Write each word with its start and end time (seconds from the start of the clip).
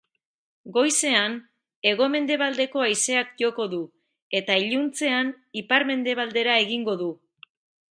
Goizean 0.77 1.35
hego-mendebaldeko 1.89 2.81
haizeak 2.87 3.37
joko 3.43 3.69
du 3.75 3.83
eta 4.41 4.57
iluntzean 4.65 5.33
ipar-mendebaldera 5.65 6.59
egingo 6.67 6.99
du. 7.07 7.13